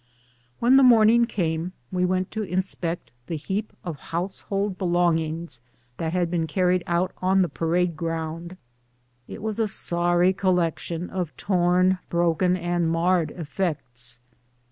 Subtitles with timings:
[0.57, 5.59] When the morning came we went to inspect the heap of household belongings
[5.97, 8.57] that had been carried out on the parade ground.
[9.27, 14.19] It was a sorry collection of torn, broken, and marred effects